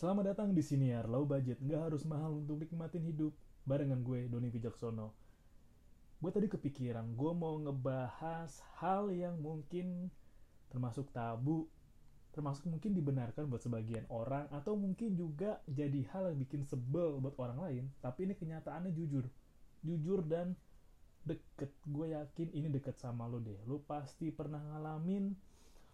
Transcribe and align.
Selamat 0.00 0.32
datang 0.32 0.56
di 0.56 0.64
Siniar 0.64 1.04
Low 1.04 1.28
Budget, 1.28 1.60
nggak 1.60 1.92
harus 1.92 2.08
mahal 2.08 2.40
untuk 2.40 2.56
nikmatin 2.56 3.04
hidup. 3.04 3.36
Barengan 3.68 4.00
gue, 4.00 4.32
Doni 4.32 4.48
Wijaksono. 4.48 5.12
Gue 6.24 6.32
tadi 6.32 6.48
kepikiran, 6.48 7.04
gue 7.12 7.32
mau 7.36 7.60
ngebahas 7.60 8.48
hal 8.80 9.12
yang 9.12 9.36
mungkin 9.44 10.08
termasuk 10.72 11.12
tabu, 11.12 11.68
termasuk 12.32 12.64
mungkin 12.72 12.96
dibenarkan 12.96 13.44
buat 13.44 13.60
sebagian 13.60 14.08
orang, 14.08 14.48
atau 14.56 14.72
mungkin 14.72 15.20
juga 15.20 15.60
jadi 15.68 16.00
hal 16.16 16.32
yang 16.32 16.48
bikin 16.48 16.64
sebel 16.64 17.20
buat 17.20 17.36
orang 17.36 17.60
lain, 17.60 17.84
tapi 18.00 18.24
ini 18.24 18.32
kenyataannya 18.32 18.96
jujur. 18.96 19.28
Jujur 19.84 20.24
dan 20.24 20.56
deket. 21.28 21.76
Gue 21.84 22.16
yakin 22.16 22.48
ini 22.56 22.72
deket 22.72 22.96
sama 22.96 23.28
lo 23.28 23.36
deh. 23.36 23.60
Lo 23.68 23.84
pasti 23.84 24.32
pernah 24.32 24.64
ngalamin 24.64 25.36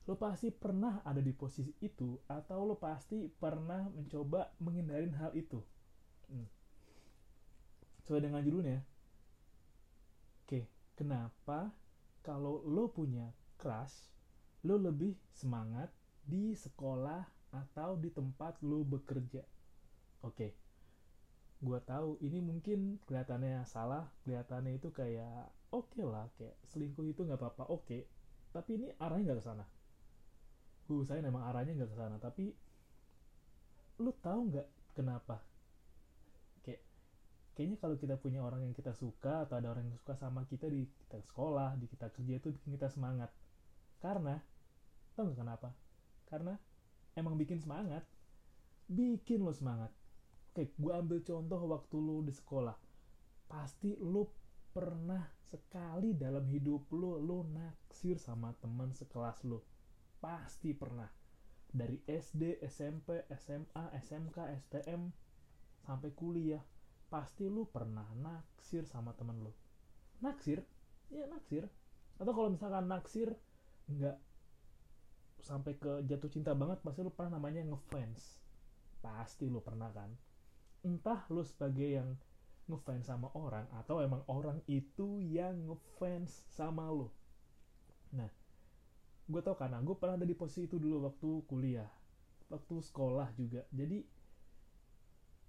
lo 0.07 0.14
pasti 0.14 0.54
pernah 0.54 1.02
ada 1.02 1.18
di 1.18 1.34
posisi 1.34 1.75
itu 1.82 2.14
atau 2.30 2.62
lo 2.62 2.79
pasti 2.79 3.27
pernah 3.27 3.91
mencoba 3.91 4.55
menghindarin 4.62 5.10
hal 5.19 5.34
itu 5.34 5.59
hmm. 6.30 6.46
sesuai 8.06 8.23
dengan 8.23 8.41
judulnya 8.46 8.79
oke 10.46 10.60
kenapa 10.95 11.74
kalau 12.23 12.62
lo 12.62 12.87
punya 12.87 13.34
crush 13.59 14.15
lo 14.62 14.79
lebih 14.79 15.19
semangat 15.34 15.91
di 16.23 16.54
sekolah 16.54 17.27
atau 17.51 17.98
di 17.98 18.10
tempat 18.15 18.62
lo 18.62 18.87
bekerja 18.87 19.43
oke 20.23 20.48
gue 21.57 21.79
tahu 21.82 22.20
ini 22.23 22.38
mungkin 22.38 23.02
kelihatannya 23.10 23.66
salah 23.66 24.07
kelihatannya 24.23 24.79
itu 24.79 24.95
kayak 24.95 25.51
oke 25.74 25.91
okay 25.91 26.07
lah 26.07 26.30
kayak 26.38 26.54
selingkuh 26.62 27.10
itu 27.10 27.27
nggak 27.27 27.43
apa-apa 27.43 27.74
oke 27.74 27.91
okay. 27.91 28.07
tapi 28.54 28.79
ini 28.79 28.95
arahnya 29.02 29.34
nggak 29.34 29.41
ke 29.43 29.46
sana 29.51 29.66
gue 30.86 30.96
usahain 31.02 31.26
emang 31.26 31.42
arahnya 31.50 31.74
nggak 31.74 31.90
ke 31.90 31.96
sana 31.98 32.16
tapi 32.22 32.54
lu 33.98 34.12
tahu 34.20 34.52
nggak 34.52 34.68
kenapa? 34.92 35.40
Kayak 36.60 36.84
kayaknya 37.56 37.76
kalau 37.80 37.96
kita 37.96 38.15
punya 38.20 38.45
orang 38.45 38.65
yang 38.65 38.74
kita 38.76 38.93
suka 38.93 39.48
atau 39.48 39.56
ada 39.56 39.73
orang 39.73 39.88
yang 39.88 39.96
suka 39.96 40.16
sama 40.16 40.45
kita 40.45 40.68
di 40.68 40.84
kita 41.04 41.20
sekolah 41.20 41.76
di 41.80 41.87
kita 41.88 42.12
kerja 42.12 42.34
itu 42.37 42.48
bikin 42.52 42.76
kita 42.76 42.93
semangat. 42.93 43.32
Karena 44.01 44.37
tau 45.16 45.28
nggak 45.28 45.40
kenapa? 45.40 45.68
Karena 46.28 46.54
emang 47.16 47.40
bikin 47.40 47.60
semangat. 47.60 48.04
Bikin 48.87 49.43
lo 49.43 49.52
semangat. 49.56 49.93
Oke 50.52 50.73
gue 50.76 50.93
ambil 50.93 51.24
contoh 51.24 51.60
waktu 51.68 51.96
lo 51.96 52.21
di 52.21 52.32
sekolah. 52.37 52.76
Pasti 53.48 53.96
lo 53.96 54.28
pernah 54.76 55.24
sekali 55.48 56.12
dalam 56.12 56.45
hidup 56.52 56.93
lo 56.93 57.16
lo 57.16 57.48
naksir 57.48 58.21
sama 58.21 58.52
teman 58.60 58.93
sekelas 58.93 59.40
lo 59.48 59.76
pasti 60.20 60.72
pernah. 60.72 61.09
Dari 61.66 62.00
SD, 62.09 62.62
SMP, 62.64 63.28
SMA, 63.36 63.84
SMK, 64.00 64.36
STM 64.64 65.12
sampai 65.84 66.10
kuliah 66.16 66.62
pasti 67.06 67.47
lu 67.47 67.69
pernah 67.69 68.06
naksir 68.16 68.88
sama 68.88 69.14
temen 69.14 69.38
lu. 69.44 69.53
Naksir? 70.25 70.64
Ya 71.12 71.28
naksir. 71.31 71.69
Atau 72.16 72.32
kalau 72.32 72.48
misalkan 72.50 72.88
naksir 72.88 73.37
nggak 73.87 74.19
sampai 75.44 75.78
ke 75.78 76.03
jatuh 76.10 76.32
cinta 76.32 76.56
banget 76.56 76.82
pasti 76.82 77.04
lu 77.04 77.12
pernah 77.12 77.38
namanya 77.38 77.62
ngefans. 77.62 78.42
Pasti 79.04 79.47
lu 79.47 79.62
pernah 79.62 79.92
kan? 79.92 80.10
Entah 80.82 81.28
lu 81.31 81.44
sebagai 81.44 81.87
yang 81.87 82.16
ngefans 82.66 83.06
sama 83.06 83.31
orang 83.38 83.70
atau 83.78 84.03
emang 84.03 84.26
orang 84.26 84.59
itu 84.66 85.22
yang 85.22 85.70
ngefans 85.70 86.47
sama 86.50 86.91
lu. 86.91 87.06
Nah 88.16 88.46
gue 89.27 89.41
tau 89.43 89.59
karena 89.59 89.82
gue 89.82 89.97
pernah 89.99 90.15
ada 90.15 90.27
di 90.27 90.38
posisi 90.38 90.71
itu 90.71 90.78
dulu 90.78 91.10
waktu 91.10 91.31
kuliah 91.50 91.91
waktu 92.50 92.78
sekolah 92.78 93.34
juga. 93.34 93.66
Jadi 93.75 94.03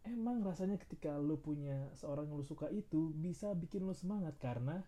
emang 0.07 0.41
rasanya 0.41 0.79
ketika 0.81 1.17
lo 1.19 1.37
punya 1.37 1.91
seorang 1.93 2.29
yang 2.29 2.37
lo 2.41 2.45
suka 2.45 2.71
itu 2.73 3.13
bisa 3.13 3.53
bikin 3.53 3.85
lo 3.85 3.93
semangat 3.93 4.37
karena 4.41 4.81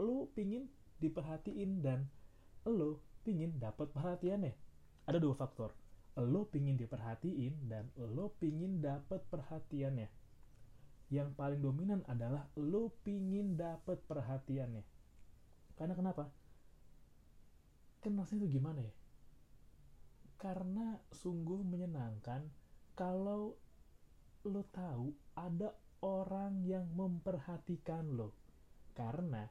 lo 0.00 0.30
pingin 0.32 0.66
diperhatiin 0.98 1.82
dan 1.82 2.08
lo 2.64 3.02
pingin 3.22 3.58
dapat 3.60 3.90
perhatiannya. 3.92 4.54
Ada 5.06 5.18
dua 5.18 5.34
faktor. 5.34 5.74
Lo 6.12 6.44
pingin 6.44 6.76
diperhatiin 6.76 7.68
dan 7.72 7.88
lo 7.96 8.36
pingin 8.36 8.84
dapat 8.84 9.24
perhatiannya. 9.32 10.08
Yang 11.12 11.28
paling 11.36 11.60
dominan 11.60 12.00
adalah 12.08 12.48
lo 12.56 12.92
pingin 13.04 13.56
dapat 13.60 14.00
perhatiannya. 14.08 14.84
Karena 15.76 15.96
kenapa 15.96 16.28
kan 18.02 18.18
rasanya 18.18 18.44
itu 18.44 18.58
gimana 18.58 18.82
ya? 18.82 18.94
Karena 20.42 20.98
sungguh 21.14 21.62
menyenangkan 21.62 22.50
kalau 22.98 23.54
lo 24.42 24.62
tahu 24.74 25.14
ada 25.38 25.70
orang 26.02 26.66
yang 26.66 26.90
memperhatikan 26.98 28.10
lo. 28.10 28.34
Karena 28.92 29.46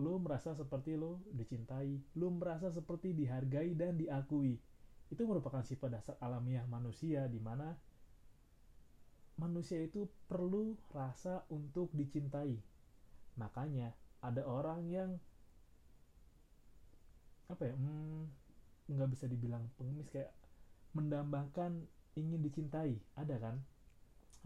lo 0.00 0.18
merasa 0.18 0.56
seperti 0.56 0.98
lo 0.98 1.22
dicintai 1.30 2.18
lo 2.18 2.32
merasa 2.32 2.72
seperti 2.72 3.12
dihargai 3.12 3.76
dan 3.76 4.00
diakui. 4.00 4.56
Itu 5.12 5.28
merupakan 5.28 5.62
sifat 5.62 6.00
dasar 6.00 6.16
alamiah 6.24 6.64
manusia 6.66 7.28
di 7.28 7.38
mana 7.38 7.76
manusia 9.36 9.78
itu 9.84 10.08
perlu 10.26 10.74
rasa 10.90 11.44
untuk 11.52 11.92
dicintai. 11.92 12.58
Makanya 13.36 13.92
ada 14.24 14.42
orang 14.48 14.88
yang 14.88 15.10
apa 17.54 17.70
ya 17.70 17.74
hmm, 17.78 18.26
nggak 18.90 19.08
bisa 19.14 19.24
dibilang 19.30 19.62
pengemis 19.78 20.10
kayak 20.10 20.34
mendambakan 20.92 21.86
ingin 22.14 22.42
dicintai 22.42 22.98
ada 23.18 23.36
kan? 23.38 23.56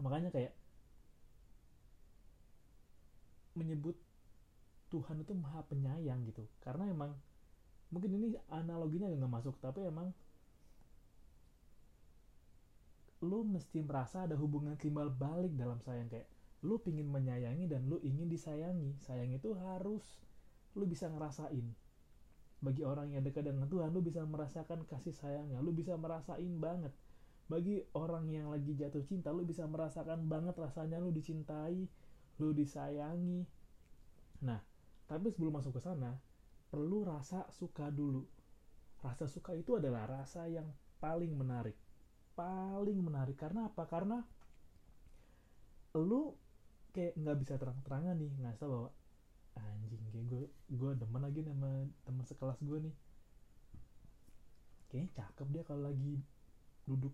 Makanya 0.01 0.29
kayak 0.33 0.53
menyebut 3.57 3.97
Tuhan 4.89 5.21
itu 5.21 5.33
maha 5.37 5.61
penyayang 5.67 6.25
gitu. 6.25 6.45
Karena 6.63 6.89
emang 6.89 7.13
mungkin 7.93 8.15
ini 8.15 8.37
analoginya 8.49 9.09
nggak 9.09 9.33
masuk 9.33 9.57
tapi 9.61 9.85
emang 9.85 10.13
lu 13.19 13.43
mesti 13.43 13.83
merasa 13.83 14.23
ada 14.23 14.37
hubungan 14.39 14.79
timbal 14.79 15.11
balik 15.11 15.53
dalam 15.53 15.77
sayang. 15.83 16.07
Kayak 16.09 16.29
lu 16.63 16.79
pingin 16.79 17.11
menyayangi 17.11 17.67
dan 17.67 17.85
lu 17.85 18.01
ingin 18.01 18.31
disayangi. 18.31 18.97
Sayang 19.03 19.35
itu 19.35 19.53
harus 19.53 20.23
lu 20.73 20.87
bisa 20.87 21.11
ngerasain 21.11 21.88
bagi 22.59 22.83
orang 22.83 23.15
yang 23.15 23.23
dekat 23.23 23.47
dengan 23.47 23.71
Tuhan 23.71 23.95
lu 23.95 24.03
bisa 24.03 24.23
merasakan 24.27 24.83
kasih 24.83 25.15
sayangnya 25.15 25.63
lu 25.63 25.71
bisa 25.71 25.95
merasain 25.95 26.59
banget. 26.59 26.91
Bagi 27.49 27.81
orang 27.97 28.29
yang 28.29 28.53
lagi 28.53 28.77
jatuh 28.77 29.01
cinta 29.01 29.33
lu 29.33 29.47
bisa 29.47 29.65
merasakan 29.65 30.29
banget 30.29 30.53
rasanya 30.59 30.99
lu 31.01 31.09
dicintai 31.09 31.87
lu 32.39 32.49
disayangi. 32.51 33.47
Nah 34.43 34.59
tapi 35.09 35.33
sebelum 35.33 35.57
masuk 35.57 35.79
ke 35.79 35.81
sana 35.81 36.19
perlu 36.69 37.07
rasa 37.07 37.47
suka 37.49 37.89
dulu. 37.89 38.27
Rasa 38.99 39.25
suka 39.25 39.55
itu 39.55 39.79
adalah 39.79 40.05
rasa 40.05 40.45
yang 40.45 40.67
paling 40.99 41.31
menarik. 41.33 41.79
Paling 42.35 42.99
menarik. 42.99 43.39
Karena 43.39 43.71
apa? 43.71 43.87
Karena 43.87 44.19
lu 45.97 46.35
kayak 46.93 47.17
nggak 47.17 47.37
bisa 47.41 47.53
terang-terangan 47.57 48.17
nih 48.17 48.31
nggak 48.37 48.61
bahwa 48.61 48.93
anjing 49.59 50.01
kayak 50.11 50.25
gue 50.31 50.43
gue 50.49 50.91
demen 50.95 51.21
lagi 51.21 51.41
sama 51.43 51.87
teman 52.07 52.25
sekelas 52.25 52.59
gue 52.63 52.79
nih. 52.89 52.95
Kayaknya 54.89 55.09
cakep 55.21 55.47
dia 55.53 55.63
kalau 55.67 55.83
lagi 55.85 56.15
duduk 56.89 57.13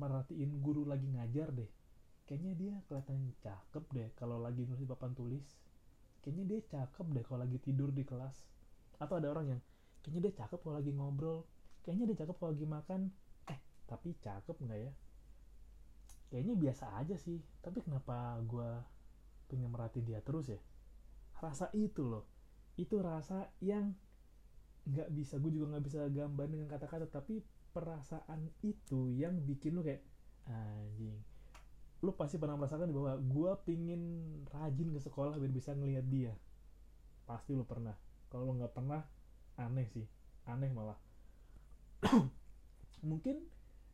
merhatiin 0.00 0.62
guru 0.64 0.88
lagi 0.88 1.04
ngajar 1.10 1.52
deh. 1.52 1.68
Kayaknya 2.24 2.52
dia 2.56 2.74
kelihatan 2.88 3.34
cakep 3.44 3.84
deh 3.92 4.08
kalau 4.16 4.40
lagi 4.40 4.64
nulis 4.64 4.88
papan 4.88 5.12
tulis. 5.12 5.44
Kayaknya 6.24 6.44
dia 6.48 6.60
cakep 6.64 7.06
deh 7.12 7.24
kalau 7.26 7.40
lagi 7.44 7.58
tidur 7.60 7.92
di 7.92 8.06
kelas. 8.06 8.48
Atau 8.96 9.20
ada 9.20 9.28
orang 9.28 9.58
yang 9.58 9.60
kayaknya 10.00 10.30
dia 10.30 10.32
cakep 10.44 10.58
kalau 10.64 10.80
lagi 10.80 10.90
ngobrol. 10.94 11.44
Kayaknya 11.84 12.04
dia 12.14 12.16
cakep 12.24 12.36
kalau 12.40 12.50
lagi 12.56 12.66
makan. 12.66 13.00
Eh 13.50 13.60
tapi 13.84 14.16
cakep 14.22 14.56
nggak 14.56 14.80
ya? 14.80 14.92
Kayaknya 16.32 16.54
biasa 16.56 16.84
aja 16.96 17.16
sih. 17.20 17.42
Tapi 17.60 17.84
kenapa 17.84 18.40
gue 18.48 18.70
pengen 19.52 19.68
merhatiin 19.68 20.08
dia 20.08 20.24
terus 20.24 20.48
ya 20.48 20.56
rasa 21.42 21.66
itu 21.74 22.06
loh. 22.06 22.24
Itu 22.78 23.02
rasa 23.02 23.50
yang 23.58 23.92
nggak 24.82 25.10
bisa 25.14 25.38
gue 25.38 25.50
juga 25.50 25.74
nggak 25.74 25.84
bisa 25.84 26.06
gambar 26.10 26.46
dengan 26.50 26.66
kata-kata 26.66 27.06
tapi 27.06 27.38
perasaan 27.70 28.50
itu 28.66 29.14
yang 29.14 29.42
bikin 29.42 29.74
lo 29.74 29.82
kayak 29.82 30.06
anjing. 30.46 31.18
Lo 32.02 32.14
pasti 32.14 32.38
pernah 32.38 32.54
merasakan 32.54 32.90
bahwa 32.94 33.18
gue 33.18 33.50
pingin 33.66 34.02
rajin 34.54 34.94
ke 34.94 35.00
sekolah 35.02 35.34
biar 35.38 35.50
bisa 35.50 35.74
ngelihat 35.74 36.06
dia. 36.06 36.32
Pasti 37.26 37.58
lo 37.58 37.66
pernah. 37.66 37.94
Kalau 38.30 38.46
lo 38.46 38.54
nggak 38.54 38.74
pernah 38.74 39.02
aneh 39.58 39.86
sih. 39.90 40.06
Aneh 40.46 40.70
malah. 40.70 40.98
Mungkin 43.10 43.42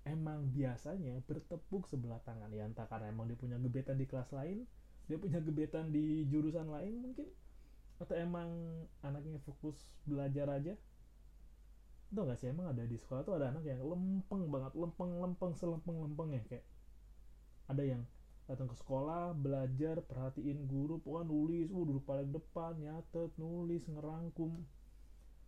emang 0.09 0.49
biasanya 0.49 1.21
bertepuk 1.29 1.85
sebelah 1.85 2.21
tangan 2.25 2.49
ya 2.49 2.65
entah 2.65 2.89
karena 2.89 3.13
emang 3.13 3.29
dia 3.29 3.37
punya 3.37 3.61
gebetan 3.61 4.01
di 4.01 4.09
kelas 4.09 4.33
lain 4.33 4.65
dia 5.09 5.17
punya 5.17 5.41
gebetan 5.41 5.89
di 5.89 6.29
jurusan 6.29 6.69
lain 6.69 7.01
mungkin? 7.01 7.27
Atau 7.99 8.15
emang 8.15 8.49
anaknya 9.01 9.41
fokus 9.43 9.75
belajar 10.05 10.47
aja? 10.53 10.77
Tau 12.13 12.25
gak 12.25 12.41
sih 12.41 12.53
emang 12.53 12.73
ada 12.73 12.85
di 12.85 12.97
sekolah 12.97 13.25
tuh 13.25 13.37
ada 13.37 13.53
anak 13.53 13.65
yang 13.69 13.85
lempeng 13.85 14.49
banget 14.49 14.73
lempeng 14.77 15.13
lempeng 15.21 15.53
selempeng 15.53 15.97
lempeng 16.09 16.33
ya 16.33 16.41
kayak 16.49 16.65
ada 17.69 17.85
yang 17.85 18.01
datang 18.49 18.65
ke 18.65 18.77
sekolah 18.81 19.37
belajar 19.37 20.01
perhatiin 20.09 20.65
guru 20.65 20.97
pokoknya 21.05 21.29
nulis 21.29 21.69
uh 21.69 21.85
duduk 21.85 22.05
paling 22.09 22.33
depan 22.33 22.73
nyatet 22.81 23.29
nulis 23.37 23.85
ngerangkum. 23.85 24.57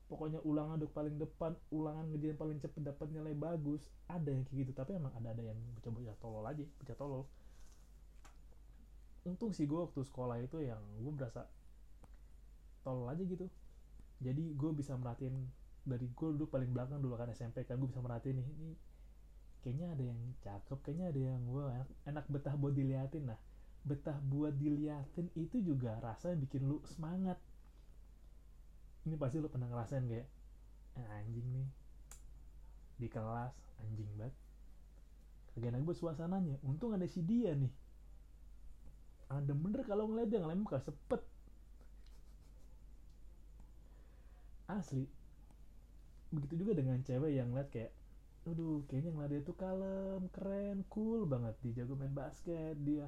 Pokoknya 0.04 0.44
ulangan 0.44 0.76
duduk 0.76 0.92
paling 0.92 1.16
depan 1.16 1.56
ulangan 1.72 2.04
ngerjain 2.12 2.36
paling 2.36 2.60
cepet 2.60 2.92
dapat 2.92 3.08
nilai 3.08 3.32
bagus. 3.32 3.80
Ada 4.12 4.28
yang 4.28 4.44
kayak 4.44 4.68
gitu 4.68 4.72
tapi 4.76 5.00
emang 5.00 5.16
ada 5.16 5.32
ada 5.32 5.40
yang 5.40 5.56
bocah-bocah 5.80 6.16
tolol 6.20 6.44
aja 6.44 6.64
bocah 6.76 6.96
tolol 7.00 7.24
untung 9.28 9.52
sih 9.52 9.68
gue 9.68 9.76
waktu 9.76 10.00
sekolah 10.00 10.40
itu 10.40 10.64
yang 10.64 10.80
gue 11.00 11.12
berasa 11.12 11.44
tolol 12.80 13.08
aja 13.12 13.20
gitu. 13.20 13.46
Jadi 14.20 14.56
gue 14.56 14.70
bisa 14.72 14.96
merhatiin 14.96 15.48
dari 15.84 16.08
gue 16.08 16.28
duduk 16.36 16.52
paling 16.52 16.72
belakang 16.72 17.00
dulu 17.00 17.16
kan 17.16 17.28
SMP 17.32 17.64
kan 17.64 17.80
gue 17.80 17.88
bisa 17.88 18.04
merhatiin 18.04 18.36
nih 18.36 18.48
ini 18.52 18.72
kayaknya 19.64 19.86
ada 19.96 20.04
yang 20.04 20.20
cakep 20.44 20.78
kayaknya 20.84 21.06
ada 21.08 21.20
yang 21.32 21.40
gue 21.48 21.64
enak, 21.64 21.88
enak 22.08 22.24
betah 22.32 22.54
buat 22.56 22.72
diliatin. 22.72 23.24
Nah 23.28 23.40
betah 23.80 24.16
buat 24.20 24.52
diliatin 24.56 25.32
itu 25.36 25.60
juga 25.60 26.00
rasanya 26.00 26.36
bikin 26.40 26.68
lu 26.68 26.80
semangat. 26.88 27.36
Ini 29.08 29.16
pasti 29.16 29.40
lu 29.40 29.48
pernah 29.48 29.68
ngerasain 29.68 30.04
kayak 30.04 30.28
eh, 30.96 31.16
anjing 31.20 31.48
nih 31.48 31.68
di 33.00 33.08
kelas 33.08 33.52
anjing 33.84 34.08
banget. 34.16 34.36
Kagak 35.56 35.76
enak 35.76 35.82
buat 35.84 35.96
suasananya. 35.96 36.60
Untung 36.64 36.92
ada 36.92 37.04
si 37.08 37.24
dia 37.24 37.56
nih 37.56 37.72
ada 39.30 39.52
bener 39.54 39.86
kalau 39.86 40.10
ngeliat 40.10 40.26
dia 40.26 40.42
ngelem 40.42 40.66
muka 40.66 40.82
sepet. 40.82 41.22
Asli. 44.66 45.06
Begitu 46.34 46.66
juga 46.66 46.72
dengan 46.78 46.98
cewek 47.06 47.30
yang 47.30 47.54
ngeliat 47.54 47.70
kayak 47.70 47.94
aduh 48.48 48.82
kayaknya 48.90 49.14
ngeliat 49.14 49.30
dia 49.30 49.42
tuh 49.46 49.54
kalem 49.54 50.22
keren 50.34 50.82
cool 50.90 51.30
banget. 51.30 51.54
Dia 51.62 51.82
jago 51.82 51.94
main 51.94 52.10
basket 52.10 52.74
dia 52.82 53.06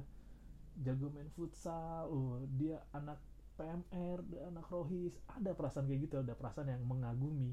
jago 0.79 1.11
main 1.11 1.29
futsal 1.35 2.09
uh 2.09 2.41
dia 2.57 2.81
anak 2.95 3.19
PMR 3.59 4.23
dia 4.31 4.47
anak 4.47 4.63
rohis. 4.71 5.19
Ada 5.27 5.51
perasaan 5.51 5.91
kayak 5.91 6.07
gitu 6.07 6.15
ada 6.23 6.39
perasaan 6.39 6.71
yang 6.71 6.87
mengagumi. 6.87 7.51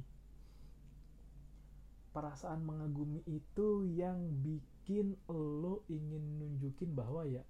Perasaan 2.15 2.63
mengagumi 2.63 3.23
itu 3.27 3.87
yang 3.87 4.19
bikin 4.43 5.19
lo 5.31 5.83
ingin 5.91 6.39
nunjukin 6.39 6.95
bahwa 6.95 7.23
ya 7.27 7.43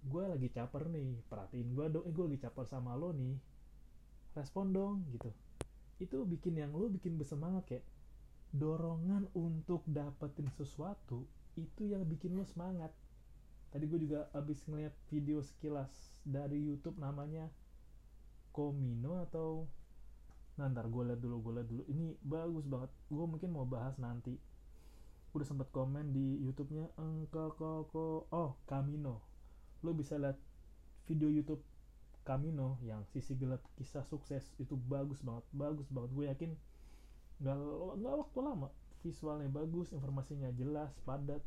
gue 0.00 0.24
lagi 0.24 0.48
caper 0.48 0.88
nih 0.88 1.20
perhatiin 1.28 1.76
gue 1.76 1.86
dong 1.92 2.04
eh 2.08 2.12
gue 2.12 2.24
lagi 2.24 2.40
caper 2.40 2.64
sama 2.64 2.96
lo 2.96 3.12
nih 3.12 3.36
respon 4.32 4.72
dong 4.72 5.04
gitu. 5.12 5.28
Itu 6.00 6.24
bikin 6.24 6.56
yang 6.56 6.72
lo 6.72 6.88
bikin 6.88 7.20
bersemangat 7.20 7.68
kayak 7.68 7.84
dorongan 8.50 9.28
untuk 9.36 9.84
dapetin 9.84 10.48
sesuatu 10.56 11.28
itu 11.58 11.92
yang 11.92 12.08
bikin 12.08 12.32
lo 12.32 12.48
semangat. 12.48 12.94
Tadi 13.70 13.84
gue 13.86 14.00
juga 14.02 14.26
abis 14.34 14.64
ngeliat 14.66 14.94
video 15.12 15.44
sekilas 15.44 15.92
dari 16.26 16.58
YouTube 16.58 16.98
namanya 16.98 17.46
Komino 18.50 19.22
atau 19.22 19.70
nah, 20.58 20.66
ntar 20.66 20.90
gue 20.90 21.02
liat 21.06 21.20
dulu 21.20 21.36
gue 21.44 21.52
liat 21.60 21.68
dulu. 21.68 21.82
Ini 21.86 22.16
bagus 22.24 22.64
banget 22.64 22.90
gue 23.12 23.26
mungkin 23.28 23.50
mau 23.52 23.68
bahas 23.68 24.00
nanti. 24.00 24.34
Udah 25.30 25.46
sempet 25.46 25.70
komen 25.70 26.10
di 26.10 26.42
YouTube-nya 26.42 26.98
engkau 26.98 27.54
koko 27.54 28.26
oh 28.34 28.58
Kamino 28.66 29.29
lo 29.80 29.96
bisa 29.96 30.20
lihat 30.20 30.36
video 31.08 31.32
YouTube 31.32 31.62
Camino 32.22 32.76
yang 32.84 33.02
sisi 33.10 33.32
gelap 33.34 33.64
kisah 33.80 34.04
sukses 34.06 34.44
itu 34.60 34.76
bagus 34.76 35.24
banget 35.24 35.44
bagus 35.50 35.88
banget. 35.88 36.10
Gue 36.12 36.24
yakin 36.28 36.50
nggak 37.40 37.56
nggak 38.04 38.14
waktu 38.20 38.38
lama 38.44 38.68
visualnya 39.00 39.48
bagus 39.48 39.96
informasinya 39.96 40.52
jelas 40.52 40.92
padat 41.08 41.40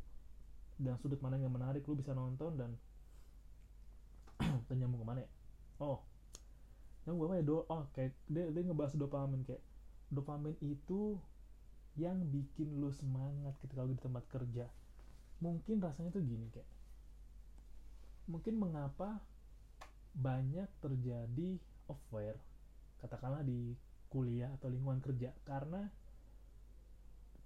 dan 0.82 0.98
sudut 0.98 1.22
mana 1.22 1.38
yang 1.38 1.54
menarik 1.54 1.86
lu 1.86 1.94
bisa 1.94 2.18
nonton 2.18 2.58
dan 2.58 2.72
dan 4.68 4.76
nyambung 4.82 5.06
ke 5.06 5.08
mana 5.08 5.20
ya? 5.22 5.30
Oh 5.78 6.02
yang 7.04 7.20
gue 7.20 7.28
kayak 7.36 7.46
do 7.46 7.68
oh 7.68 7.84
kayak 7.92 8.16
dia 8.32 8.48
dia 8.48 8.62
ngebahas 8.64 8.96
dopamin 8.96 9.44
kayak 9.44 9.60
dopamin 10.08 10.56
itu 10.64 11.20
yang 12.00 12.18
bikin 12.32 12.80
lu 12.80 12.90
semangat 12.90 13.54
ketika 13.62 13.86
lu 13.86 13.94
di 13.94 14.02
tempat 14.02 14.26
kerja. 14.32 14.66
Mungkin 15.44 15.84
rasanya 15.84 16.10
tuh 16.10 16.24
gini 16.26 16.50
kayak 16.50 16.66
mungkin 18.28 18.56
mengapa 18.56 19.20
banyak 20.14 20.70
terjadi 20.80 21.60
affair 21.90 22.38
katakanlah 23.04 23.44
di 23.44 23.75
kuliah 24.08 24.54
atau 24.56 24.70
lingkungan 24.72 25.04
kerja 25.04 25.36
karena 25.44 25.90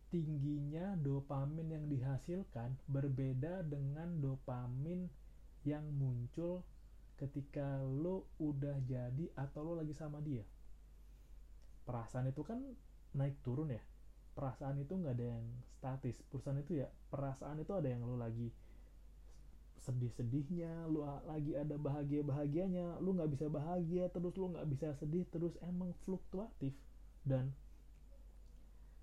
tingginya 0.07 0.95
dopamin 0.99 1.67
yang 1.67 1.85
dihasilkan 1.87 2.75
berbeda 2.87 3.63
dengan 3.65 4.19
dopamin 4.23 5.09
yang 5.67 5.83
muncul 5.95 6.63
ketika 7.17 7.81
lo 7.83 8.29
udah 8.39 8.77
jadi 8.87 9.27
atau 9.35 9.67
lo 9.67 9.73
lagi 9.75 9.91
sama 9.91 10.21
dia. 10.21 10.45
Perasaan 11.83 12.29
itu 12.29 12.45
kan 12.45 12.61
naik 13.17 13.41
turun 13.41 13.73
ya. 13.73 13.83
Perasaan 14.37 14.77
itu 14.79 14.93
nggak 14.93 15.15
ada 15.17 15.27
yang 15.35 15.45
statis. 15.75 16.21
Perasaan 16.29 16.61
itu 16.61 16.79
ya 16.79 16.87
perasaan 17.09 17.57
itu 17.59 17.73
ada 17.73 17.89
yang 17.89 18.05
lo 18.05 18.15
lagi 18.15 18.53
sedih-sedihnya 19.85 20.89
lu 20.89 21.05
lagi 21.05 21.53
ada 21.53 21.77
bahagia-bahagianya 21.77 22.97
lu 22.97 23.13
nggak 23.13 23.31
bisa 23.37 23.45
bahagia 23.47 24.09
terus 24.09 24.33
lu 24.35 24.49
nggak 24.53 24.67
bisa 24.73 24.87
sedih 24.97 25.23
terus 25.29 25.53
emang 25.61 25.93
fluktuatif. 26.01 26.73
Dan 27.21 27.53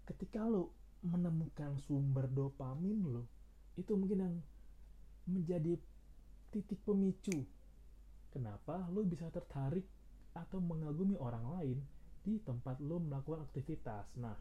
ketika 0.09 0.45
lu 0.45 0.73
menemukan 1.05 1.79
sumber 1.85 2.27
dopamin 2.27 3.05
lu 3.05 3.23
itu 3.77 3.93
mungkin 3.93 4.19
yang 4.25 4.37
menjadi 5.29 5.77
titik 6.53 6.81
pemicu 6.85 7.45
kenapa 8.33 8.89
lu 8.93 9.05
bisa 9.05 9.29
tertarik 9.29 9.85
atau 10.35 10.59
mengagumi 10.59 11.15
orang 11.21 11.45
lain 11.61 11.79
di 12.25 12.41
tempat 12.41 12.81
lu 12.81 12.99
melakukan 12.99 13.45
aktivitas. 13.47 14.09
Nah 14.17 14.35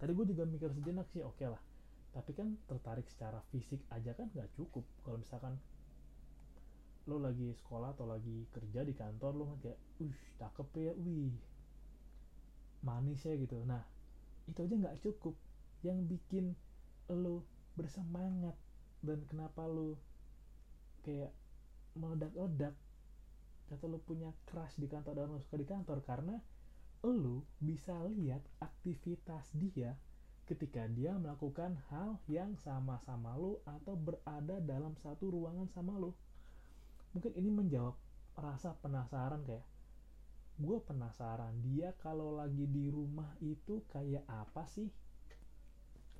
tadi 0.00 0.10
gue 0.14 0.26
juga 0.30 0.42
mikir 0.48 0.70
sejenak 0.74 1.06
sih 1.12 1.22
oke 1.22 1.36
okay 1.38 1.48
lah 1.50 1.67
tapi 2.12 2.32
kan 2.32 2.56
tertarik 2.64 3.04
secara 3.12 3.38
fisik 3.52 3.84
aja 3.92 4.16
kan 4.16 4.32
nggak 4.32 4.48
cukup. 4.56 4.84
Kalau 5.04 5.20
misalkan 5.20 5.54
lo 7.08 7.16
lagi 7.20 7.56
sekolah 7.56 7.96
atau 7.96 8.04
lagi 8.04 8.44
kerja 8.52 8.84
di 8.84 8.92
kantor 8.92 9.32
lo 9.32 9.44
kayak 9.64 9.80
wih 10.00 10.16
cakep 10.36 10.68
ya 10.76 10.92
wih 10.96 11.32
manis 12.84 13.24
ya 13.24 13.36
gitu. 13.36 13.60
Nah 13.64 13.84
itu 14.48 14.58
aja 14.60 14.74
nggak 14.74 14.98
cukup. 15.04 15.36
Yang 15.84 15.98
bikin 16.16 16.44
lo 17.12 17.44
bersemangat 17.78 18.56
dan 19.04 19.22
kenapa 19.30 19.64
lo 19.64 19.96
kayak 21.06 21.30
meledak-ledak 21.94 22.74
atau 23.68 23.86
lo 23.88 24.00
punya 24.00 24.32
crush 24.48 24.80
di 24.80 24.88
kantor 24.88 25.12
dan 25.24 25.28
lo 25.28 25.40
suka 25.44 25.60
di 25.60 25.68
kantor 25.68 26.00
karena 26.02 26.36
lo 27.04 27.46
bisa 27.62 27.94
lihat 28.10 28.42
aktivitas 28.58 29.54
dia 29.54 29.94
ketika 30.48 30.88
dia 30.88 31.12
melakukan 31.20 31.76
hal 31.92 32.16
yang 32.24 32.56
sama-sama 32.64 33.36
lo 33.36 33.60
atau 33.68 33.94
berada 33.94 34.56
dalam 34.64 34.96
satu 35.04 35.28
ruangan 35.28 35.68
sama 35.76 35.94
lo 36.00 36.16
mungkin 37.12 37.36
ini 37.36 37.52
menjawab 37.52 37.94
rasa 38.38 38.72
penasaran 38.80 39.44
kayak 39.44 39.66
gue 40.58 40.78
penasaran 40.82 41.54
dia 41.62 41.94
kalau 42.02 42.34
lagi 42.34 42.66
di 42.66 42.90
rumah 42.90 43.30
itu 43.38 43.86
kayak 43.94 44.26
apa 44.26 44.66
sih? 44.66 44.90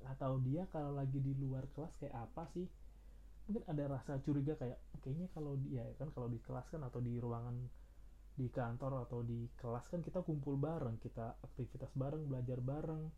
Atau 0.07 0.39
dia 0.39 0.63
kalau 0.71 0.95
lagi 0.95 1.19
di 1.19 1.35
luar 1.35 1.67
kelas 1.75 1.91
kayak 1.99 2.15
apa 2.15 2.47
sih? 2.55 2.63
Mungkin 3.51 3.67
ada 3.67 3.99
rasa 3.99 4.15
curiga 4.23 4.55
kayak 4.55 4.79
kayaknya 5.03 5.27
kalau 5.35 5.59
dia 5.59 5.83
ya 5.83 5.95
kan 5.99 6.07
kalau 6.15 6.31
di 6.31 6.39
kelas 6.39 6.71
kan 6.71 6.79
atau 6.87 7.03
di 7.03 7.19
ruangan 7.19 7.67
di 8.39 8.47
kantor 8.47 9.03
atau 9.03 9.19
di 9.27 9.51
kelas 9.59 9.91
kan 9.91 9.99
kita 9.99 10.23
kumpul 10.23 10.55
bareng 10.55 10.95
kita 11.03 11.35
aktivitas 11.43 11.91
bareng 11.91 12.23
belajar 12.23 12.63
bareng 12.63 13.11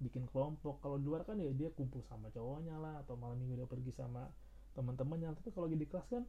bikin 0.00 0.28
kelompok. 0.28 0.80
Kalau 0.84 1.00
di 1.00 1.06
luar 1.08 1.24
kan 1.24 1.40
ya 1.40 1.48
dia 1.52 1.72
kumpul 1.72 2.04
sama 2.04 2.28
cowoknya 2.28 2.76
lah 2.76 3.00
atau 3.04 3.16
malam 3.16 3.40
minggu 3.40 3.64
dia 3.64 3.68
pergi 3.68 3.92
sama 3.96 4.28
teman-temannya. 4.76 5.32
Tapi 5.40 5.48
kalau 5.52 5.68
lagi 5.68 5.78
di 5.80 5.88
kelas 5.88 6.06
kan 6.08 6.24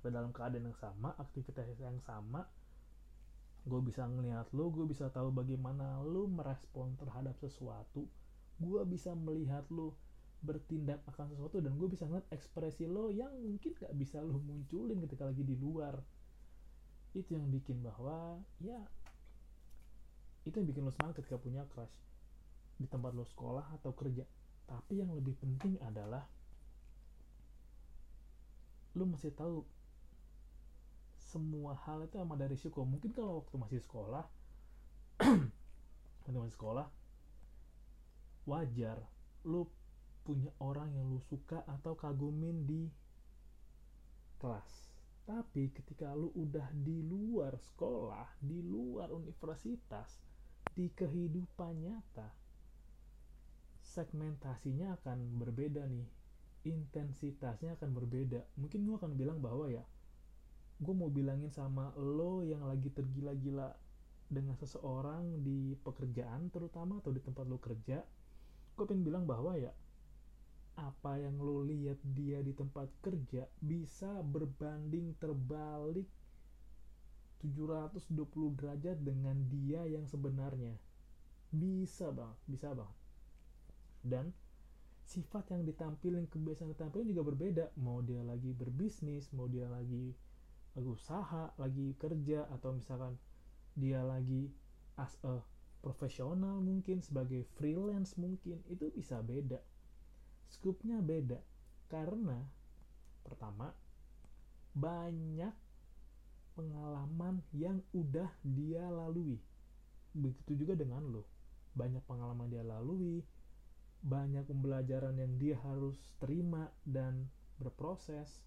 dalam 0.00 0.32
keadaan 0.32 0.72
yang 0.72 0.78
sama 0.80 1.12
aktivitas 1.20 1.76
yang 1.76 2.00
sama 2.00 2.48
gue 3.60 3.80
bisa 3.84 4.08
ngeliat 4.08 4.48
lo 4.56 4.72
gue 4.72 4.88
bisa 4.88 5.12
tahu 5.12 5.28
bagaimana 5.28 6.00
lo 6.00 6.24
merespon 6.24 6.96
terhadap 6.96 7.36
sesuatu. 7.36 8.08
Gue 8.56 8.80
bisa 8.88 9.12
melihat 9.12 9.68
lo 9.68 9.96
bertindak 10.40 11.04
akan 11.04 11.36
sesuatu 11.36 11.60
dan 11.60 11.76
gue 11.76 11.88
bisa 11.92 12.08
ngeliat 12.08 12.24
ekspresi 12.32 12.88
lo 12.88 13.12
yang 13.12 13.28
mungkin 13.36 13.76
gak 13.76 13.92
bisa 13.92 14.24
lo 14.24 14.40
munculin 14.40 15.04
ketika 15.04 15.28
lagi 15.28 15.44
di 15.44 15.52
luar. 15.60 16.00
Itu 17.12 17.36
yang 17.36 17.52
bikin 17.52 17.84
bahwa 17.84 18.40
ya 18.64 18.80
itu 20.48 20.56
yang 20.56 20.68
bikin 20.72 20.88
lo 20.88 20.92
semangat 20.96 21.20
ketika 21.20 21.36
punya 21.36 21.68
crush 21.68 21.92
di 22.80 22.88
tempat 22.88 23.12
lo 23.12 23.28
sekolah 23.28 23.76
atau 23.76 23.92
kerja. 23.92 24.24
Tapi 24.64 25.04
yang 25.04 25.12
lebih 25.12 25.36
penting 25.36 25.76
adalah 25.84 26.24
lo 28.96 29.04
masih 29.04 29.30
tahu 29.36 29.62
semua 31.20 31.78
hal 31.86 32.08
itu 32.08 32.18
emang 32.18 32.34
dari 32.34 32.58
risiko 32.58 32.82
mungkin 32.82 33.14
kalau 33.14 33.38
waktu 33.38 33.54
masih 33.54 33.78
sekolah 33.86 34.26
waktu 36.26 36.38
masih 36.42 36.56
sekolah 36.58 36.90
wajar 38.50 38.98
lu 39.46 39.70
punya 40.26 40.50
orang 40.58 40.90
yang 40.90 41.06
lu 41.06 41.22
suka 41.30 41.62
atau 41.70 41.94
kagumin 41.94 42.66
di 42.66 42.90
kelas. 44.42 44.90
Tapi 45.28 45.70
ketika 45.70 46.10
lu 46.18 46.34
udah 46.34 46.66
di 46.74 46.98
luar 47.06 47.54
sekolah 47.54 48.26
di 48.42 48.58
luar 48.58 49.14
universitas 49.14 50.18
di 50.74 50.90
kehidupan 50.90 51.78
nyata 51.78 52.39
segmentasinya 53.90 54.94
akan 55.02 55.42
berbeda 55.42 55.82
nih. 55.90 56.06
Intensitasnya 56.70 57.74
akan 57.74 57.90
berbeda. 57.90 58.46
Mungkin 58.54 58.86
gue 58.86 58.94
akan 58.94 59.12
bilang 59.18 59.42
bahwa 59.42 59.66
ya 59.66 59.82
gue 60.80 60.94
mau 60.96 61.12
bilangin 61.12 61.52
sama 61.52 61.92
lo 61.98 62.40
yang 62.40 62.64
lagi 62.64 62.88
tergila-gila 62.88 63.74
dengan 64.30 64.56
seseorang 64.56 65.42
di 65.42 65.76
pekerjaan 65.76 66.48
terutama 66.48 67.02
atau 67.02 67.10
di 67.10 67.20
tempat 67.20 67.44
lo 67.44 67.58
kerja 67.60 68.00
gue 68.78 68.84
pengen 68.88 69.04
bilang 69.04 69.24
bahwa 69.28 69.60
ya 69.60 69.74
apa 70.80 71.20
yang 71.20 71.36
lo 71.36 71.60
lihat 71.60 72.00
dia 72.16 72.40
di 72.40 72.56
tempat 72.56 72.88
kerja 73.04 73.44
bisa 73.60 74.24
berbanding 74.24 75.12
terbalik 75.20 76.08
720 77.44 78.56
derajat 78.56 78.96
dengan 79.04 79.36
dia 79.52 79.84
yang 79.84 80.08
sebenarnya. 80.08 80.80
Bisa 81.52 82.08
banget 82.08 82.40
bisa 82.48 82.72
banget 82.72 82.99
dan 84.04 84.32
sifat 85.04 85.50
yang 85.50 85.66
ditampilin 85.66 86.30
kebiasaan 86.30 86.70
ditampilin 86.72 87.10
juga 87.10 87.22
berbeda. 87.34 87.64
Mau 87.82 87.98
dia 88.04 88.22
lagi 88.22 88.54
berbisnis 88.54 89.30
mau 89.34 89.50
dia 89.50 89.66
lagi 89.66 90.14
usaha 90.78 91.50
lagi 91.58 91.98
kerja 91.98 92.46
atau 92.54 92.72
misalkan 92.78 93.18
dia 93.74 94.00
lagi 94.06 94.48
as 94.96 95.18
a 95.26 95.42
profesional 95.80 96.60
mungkin 96.60 97.00
sebagai 97.00 97.48
freelance 97.56 98.14
mungkin 98.20 98.60
itu 98.68 98.92
bisa 98.92 99.24
beda. 99.24 99.58
Skupnya 100.52 101.00
beda. 101.00 101.40
Karena 101.90 102.38
pertama 103.24 103.72
banyak 104.76 105.52
pengalaman 106.54 107.40
yang 107.56 107.80
udah 107.96 108.28
dia 108.44 108.84
lalui. 108.92 109.40
Begitu 110.12 110.60
juga 110.60 110.76
dengan 110.76 111.00
lo. 111.08 111.24
Banyak 111.72 112.04
pengalaman 112.04 112.50
dia 112.52 112.60
lalui 112.60 112.99
banyak 114.00 114.48
pembelajaran 114.48 115.16
yang 115.20 115.36
dia 115.36 115.56
harus 115.60 115.96
terima 116.20 116.72
dan 116.88 117.28
berproses. 117.60 118.40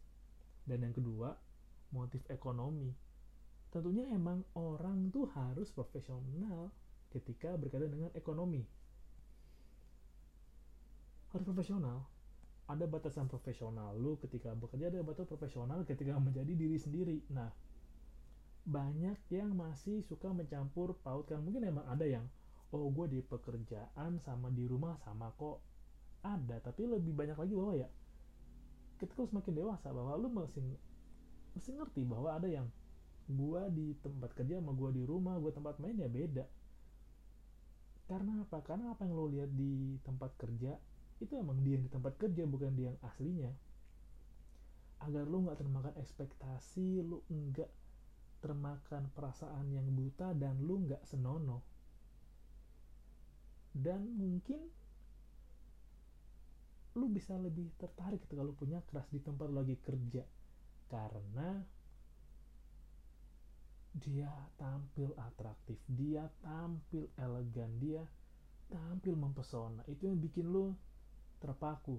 Dan 0.63 0.87
yang 0.87 0.95
kedua 0.95 1.35
motif 1.93 2.25
ekonomi. 2.31 2.89
Tentunya 3.69 4.05
emang 4.13 4.45
orang 4.57 5.09
tuh 5.09 5.29
harus 5.33 5.69
profesional 5.73 6.73
ketika 7.13 7.53
berkaitan 7.57 7.93
dengan 7.93 8.11
ekonomi. 8.17 8.65
Harus 11.33 11.45
profesional. 11.45 12.05
Ada 12.63 12.87
batasan 12.87 13.27
profesional 13.27 13.93
lu 13.99 14.15
ketika 14.23 14.55
bekerja 14.55 14.87
ada 14.87 15.03
batasan 15.03 15.27
profesional 15.27 15.83
ketika 15.83 16.15
menjadi 16.15 16.53
diri 16.55 16.77
sendiri. 16.79 17.17
Nah 17.33 17.51
banyak 18.63 19.19
yang 19.27 19.51
masih 19.51 19.99
suka 20.07 20.31
mencampur 20.31 20.95
pautkan 21.03 21.43
mungkin 21.43 21.67
emang 21.67 21.83
ada 21.83 22.07
yang 22.07 22.23
oh 22.73 22.89
gue 22.89 23.05
di 23.13 23.19
pekerjaan 23.21 24.17
sama 24.17 24.49
di 24.49 24.65
rumah 24.65 24.97
sama 25.05 25.29
kok 25.37 25.61
ada. 26.25 26.57
Tapi 26.57 26.89
lebih 26.89 27.13
banyak 27.13 27.37
lagi 27.37 27.53
bahwa 27.53 27.73
ya 27.77 27.89
ketika 28.97 29.21
lu 29.21 29.29
semakin 29.29 29.53
dewasa 29.53 29.87
bahwa 29.91 30.15
lu 30.17 30.29
masih 30.31 30.63
mesti 31.53 31.69
ngerti 31.75 32.01
bahwa 32.07 32.33
ada 32.33 32.49
yang 32.49 32.67
gue 33.29 33.61
di 33.71 33.87
tempat 34.03 34.35
kerja 34.35 34.59
sama 34.59 34.75
gue 34.75 34.89
di 34.99 35.03
rumah 35.05 35.37
gue 35.37 35.53
tempat 35.53 35.77
main 35.77 35.95
ya 35.95 36.09
beda. 36.09 36.45
Karena 38.09 38.43
apa? 38.43 38.59
Karena 38.65 38.91
apa 38.91 39.07
yang 39.07 39.15
lo 39.15 39.31
lihat 39.31 39.51
di 39.53 39.95
tempat 40.03 40.35
kerja 40.35 40.75
itu 41.21 41.33
emang 41.39 41.61
dia 41.63 41.79
di 41.79 41.87
tempat 41.87 42.19
kerja 42.19 42.43
bukan 42.43 42.73
dia 42.75 42.91
yang 42.91 42.99
aslinya. 43.05 43.51
Agar 45.03 45.27
lu 45.27 45.47
nggak 45.47 45.59
termakan 45.59 45.93
ekspektasi 45.99 47.03
lu 47.03 47.23
nggak 47.27 47.69
termakan 48.43 49.07
perasaan 49.15 49.71
yang 49.71 49.87
buta 49.87 50.35
dan 50.35 50.59
lu 50.59 50.83
nggak 50.83 50.99
senonoh 51.07 51.63
dan 53.73 54.05
mungkin 54.13 54.61
lu 56.93 57.09
bisa 57.09 57.33
lebih 57.41 57.73
tertarik 57.81 58.21
ketika 58.21 58.45
lu 58.45 58.53
punya 58.53 58.77
keras 58.85 59.09
di 59.09 59.17
tempat 59.17 59.49
lu 59.49 59.65
lagi 59.65 59.77
kerja. 59.81 60.21
Karena 60.85 61.57
dia 63.93 64.29
tampil 64.57 65.13
atraktif 65.21 65.77
dia 65.85 66.25
tampil 66.41 67.05
elegan 67.17 67.69
dia 67.81 68.05
tampil 68.69 69.17
mempesona. 69.17 69.81
Itu 69.89 70.05
yang 70.09 70.21
bikin 70.21 70.49
lu 70.49 70.73
terpaku. 71.41 71.97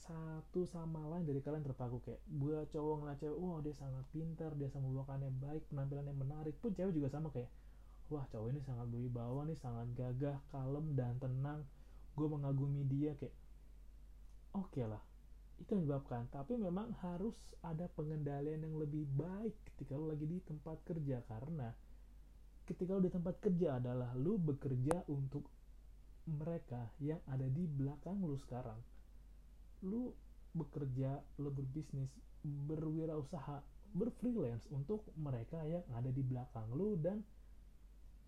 Satu 0.00 0.68
sama 0.68 1.00
lain 1.12 1.24
dari 1.24 1.40
kalian 1.44 1.64
terpaku. 1.64 2.00
Kayak 2.04 2.20
buat 2.28 2.68
cowok 2.72 2.94
ngeliat 3.04 3.18
cewek 3.20 3.36
wah 3.40 3.60
dia 3.60 3.74
sangat 3.76 4.04
pintar 4.12 4.52
dia 4.56 4.68
sama 4.68 4.88
bawakannya 4.92 5.28
baik 5.40 5.64
penampilannya 5.68 6.12
menarik. 6.16 6.56
Pun 6.60 6.72
cewek 6.72 6.92
juga 6.92 7.08
sama 7.12 7.28
kayak 7.32 7.48
wah 8.12 8.24
cowok 8.28 8.48
ini 8.52 8.60
sangat 8.64 8.86
berwibawa 8.92 9.48
nih 9.48 9.58
sangat 9.60 9.88
gagah 9.96 10.38
kalem 10.52 10.92
dan 10.98 11.16
tenang. 11.20 11.64
Gue 12.14 12.30
mengagumi 12.30 12.86
dia 12.86 13.16
kayak 13.18 13.34
oke 14.54 14.70
okay 14.70 14.86
lah 14.86 15.02
itu 15.60 15.68
yang 15.74 15.86
menyebabkan. 15.86 16.26
Tapi 16.30 16.58
memang 16.58 16.92
harus 17.02 17.36
ada 17.62 17.86
pengendalian 17.94 18.66
yang 18.66 18.76
lebih 18.76 19.06
baik 19.14 19.54
ketika 19.72 19.94
lo 19.94 20.10
lagi 20.10 20.26
di 20.26 20.38
tempat 20.42 20.82
kerja. 20.82 21.22
Karena 21.24 21.70
ketika 22.66 22.96
lo 22.96 23.02
di 23.02 23.12
tempat 23.12 23.38
kerja 23.38 23.78
adalah 23.78 24.12
lo 24.18 24.36
bekerja 24.36 25.06
untuk 25.10 25.46
mereka 26.24 26.88
yang 27.00 27.20
ada 27.28 27.46
di 27.46 27.64
belakang 27.68 28.18
lu 28.24 28.36
sekarang. 28.40 28.80
Lu 29.84 30.12
bekerja 30.54 31.18
lu 31.42 31.50
berbisnis 31.50 32.08
berwirausaha 32.44 33.64
berfreelance 33.94 34.66
untuk 34.74 35.06
mereka 35.14 35.62
yang 35.66 35.82
ada 35.94 36.10
di 36.10 36.22
belakang 36.22 36.66
lu 36.74 36.98
dan 36.98 37.22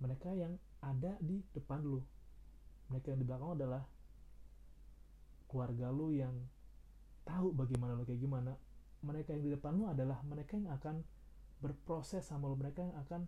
mereka 0.01 0.33
yang 0.33 0.61
ada 0.85 1.17
di 1.19 1.41
depan 1.57 1.81
lu. 1.81 2.01
Mereka 2.93 3.17
yang 3.17 3.21
di 3.21 3.27
belakang 3.27 3.57
adalah 3.57 3.83
keluarga 5.49 5.89
lu 5.91 6.13
yang 6.13 6.35
tahu 7.27 7.51
bagaimana 7.57 7.97
lu 7.97 8.05
kayak 8.05 8.21
gimana. 8.21 8.53
Mereka 9.03 9.35
yang 9.35 9.43
di 9.45 9.51
depan 9.57 9.73
lu 9.75 9.89
adalah 9.89 10.21
mereka 10.27 10.59
yang 10.59 10.71
akan 10.71 11.03
berproses 11.59 12.23
sama 12.29 12.47
lu. 12.47 12.57
Mereka 12.59 12.85
yang 12.85 12.97
akan 13.07 13.27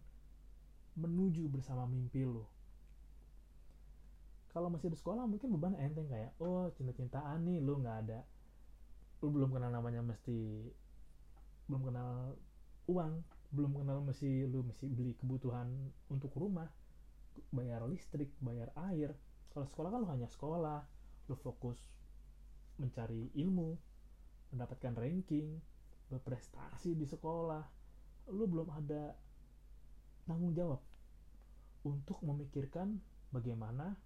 menuju 0.99 1.49
bersama 1.49 1.87
mimpi 1.87 2.27
lu. 2.27 2.45
Kalau 4.49 4.73
masih 4.73 4.91
di 4.91 4.99
sekolah 4.99 5.29
mungkin 5.29 5.55
beban 5.55 5.77
enteng 5.77 6.09
kayak 6.09 6.35
oh 6.41 6.73
cinta-cintaan 6.75 7.47
nih 7.47 7.63
lu 7.63 7.79
nggak 7.79 7.97
ada. 8.09 8.21
Lu 9.23 9.31
belum 9.31 9.55
kenal 9.55 9.71
namanya 9.71 10.03
mesti 10.03 10.69
belum 11.69 11.85
kenal 11.85 12.35
uang 12.89 13.21
belum 13.49 13.81
kenal 13.81 14.05
mesti 14.05 14.45
lu 14.45 14.61
mesti 14.65 14.87
beli 14.89 15.17
kebutuhan 15.17 15.69
untuk 16.13 16.33
rumah 16.37 16.69
bayar 17.55 17.87
listrik 17.89 18.29
bayar 18.45 18.69
air. 18.93 19.15
Kalau 19.55 19.65
sekolah 19.65 19.89
kan 19.95 20.01
lu 20.05 20.09
hanya 20.11 20.29
sekolah 20.29 20.85
lu 21.29 21.37
fokus 21.37 21.79
mencari 22.79 23.33
ilmu 23.37 23.77
mendapatkan 24.55 24.95
ranking 24.97 25.61
berprestasi 26.09 26.97
di 26.97 27.05
sekolah 27.05 27.61
lu 28.33 28.45
belum 28.49 28.69
ada 28.73 29.13
tanggung 30.25 30.53
jawab 30.57 30.81
untuk 31.85 32.21
memikirkan 32.25 33.01
bagaimana 33.33 33.97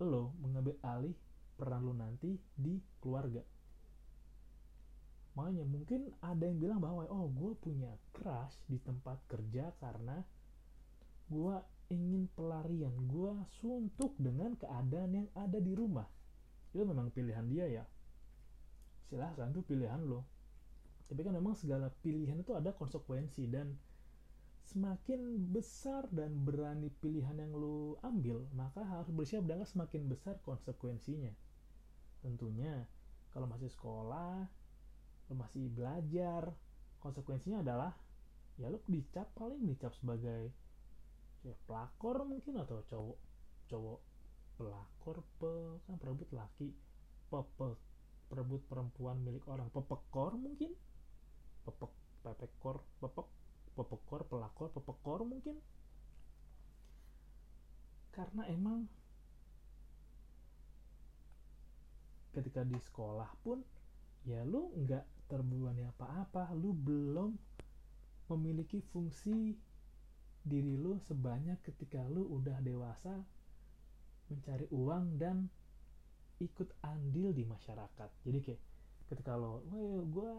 lo 0.00 0.32
mengambil 0.40 0.76
alih 0.80 1.12
peran 1.60 1.84
lo 1.84 1.92
nanti 1.92 2.40
di 2.56 2.80
keluarga 3.00 3.44
makanya 5.38 5.62
mungkin 5.62 6.10
ada 6.20 6.42
yang 6.42 6.58
bilang 6.58 6.80
bahwa 6.82 7.06
oh 7.06 7.30
gue 7.30 7.52
punya 7.62 7.90
crush 8.10 8.58
di 8.66 8.82
tempat 8.82 9.18
kerja 9.30 9.70
karena 9.78 10.20
gue 11.30 11.54
ingin 11.90 12.30
pelarian 12.34 12.94
gue 13.10 13.34
suntuk 13.62 14.14
dengan 14.18 14.54
keadaan 14.58 15.10
yang 15.14 15.28
ada 15.34 15.58
di 15.58 15.74
rumah. 15.74 16.06
Itu 16.70 16.86
memang 16.86 17.10
pilihan 17.10 17.46
dia 17.50 17.66
ya. 17.66 17.84
Silahkan 19.10 19.50
tuh 19.50 19.66
pilihan 19.66 20.02
lo. 20.06 20.22
Tapi 21.10 21.26
kan 21.26 21.34
memang 21.34 21.58
segala 21.58 21.90
pilihan 21.90 22.38
itu 22.38 22.54
ada 22.54 22.70
konsekuensi 22.70 23.50
dan 23.50 23.74
semakin 24.70 25.50
besar 25.50 26.06
dan 26.14 26.46
berani 26.46 26.94
pilihan 27.02 27.34
yang 27.34 27.50
lu 27.50 27.98
ambil, 28.06 28.46
maka 28.54 28.86
harus 28.86 29.10
bersiap 29.10 29.42
dengan 29.42 29.66
semakin 29.66 30.06
besar 30.06 30.38
konsekuensinya. 30.46 31.34
Tentunya, 32.22 32.86
kalau 33.34 33.50
masih 33.50 33.66
sekolah, 33.66 34.46
lu 35.30 35.38
masih 35.38 35.70
belajar, 35.70 36.50
konsekuensinya 36.98 37.62
adalah 37.62 37.94
ya 38.58 38.66
lu 38.66 38.82
dicap 38.90 39.30
paling 39.38 39.62
dicap 39.62 39.94
sebagai 39.96 40.50
ya, 41.46 41.54
pelakor 41.70 42.26
mungkin 42.26 42.58
atau 42.60 42.82
cowok 42.90 43.18
cowok 43.70 44.00
pelakor 44.58 45.16
pe, 45.40 45.54
kan 45.88 45.96
perebut 45.96 46.28
laki 46.34 46.74
pepe 47.30 47.70
perebut 48.28 48.60
perempuan 48.66 49.22
milik 49.22 49.46
orang 49.46 49.70
pepekor 49.70 50.34
mungkin 50.36 50.74
pepek 51.64 51.92
pepekor 52.20 52.82
pepek 53.00 53.26
pepekor 53.78 54.20
pelakor 54.28 54.68
pepekor 54.74 55.24
mungkin. 55.24 55.56
Karena 58.10 58.42
emang 58.50 58.84
ketika 62.34 62.62
di 62.66 62.76
sekolah 62.78 63.30
pun 63.42 63.62
ya 64.28 64.44
lu 64.44 64.70
nggak 64.84 65.19
terbebani 65.30 65.86
apa-apa 65.86 66.50
lu 66.58 66.74
belum 66.74 67.38
memiliki 68.34 68.82
fungsi 68.90 69.54
diri 70.40 70.74
lu 70.74 70.98
sebanyak 71.06 71.62
ketika 71.62 72.02
lu 72.10 72.26
udah 72.26 72.58
dewasa 72.64 73.22
mencari 74.30 74.66
uang 74.70 75.20
dan 75.20 75.46
ikut 76.40 76.72
andil 76.82 77.30
di 77.36 77.44
masyarakat. 77.44 78.10
Jadi 78.24 78.38
kayak 78.40 78.62
ketika 79.12 79.36
lo 79.36 79.60
gue 80.08 80.32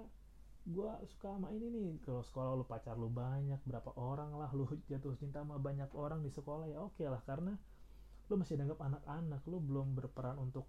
gue 0.66 0.92
suka 1.08 1.38
sama 1.38 1.54
ini 1.54 1.70
nih. 1.70 1.90
Kalau 2.02 2.26
sekolah 2.26 2.58
lu 2.58 2.66
pacar 2.66 2.98
lu 2.98 3.12
banyak 3.12 3.62
berapa 3.68 3.94
orang 4.00 4.34
lah 4.36 4.50
lu 4.56 4.66
jatuh 4.92 5.14
cinta 5.16 5.46
sama 5.46 5.62
banyak 5.62 5.92
orang 5.94 6.26
di 6.26 6.32
sekolah 6.34 6.66
ya 6.68 6.82
oke 6.82 6.98
okay 6.98 7.08
lah. 7.08 7.22
Karena 7.22 7.54
lu 8.32 8.34
masih 8.40 8.58
dianggap 8.58 8.80
anak-anak 8.80 9.42
lu 9.46 9.60
belum 9.60 9.94
berperan 9.94 10.40
untuk 10.40 10.66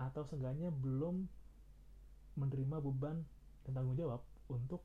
atau 0.00 0.24
seenggaknya 0.24 0.72
belum 0.72 1.28
menerima 2.38 2.76
beban 2.80 3.20
dan 3.70 3.86
tanggung 3.86 3.94
jawab 3.94 4.18
untuk 4.50 4.82